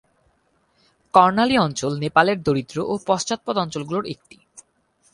[1.13, 4.37] কর্ণালী অঞ্চল নেপালের দরিদ্র ও পশ্চাৎপদ অঞ্চলগুলোর একটি।